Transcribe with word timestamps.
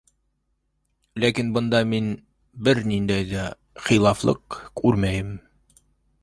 Ләкин 1.23 1.51
бында 1.57 1.81
мин 1.91 2.07
бер 2.69 2.81
ниндәй 2.93 3.29
ҙә 3.35 3.45
хилафлыҡ 3.89 4.59
күрмәйем. 4.83 5.31